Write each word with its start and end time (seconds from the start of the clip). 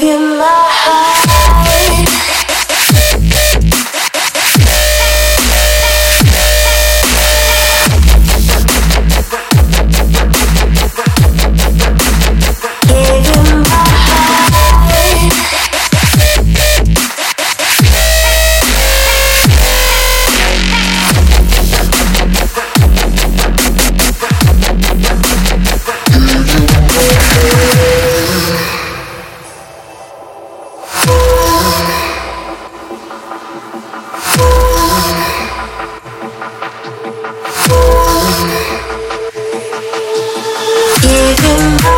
give 0.00 0.20
you 0.20 0.38
my 0.38 0.67
Oh. 41.60 41.97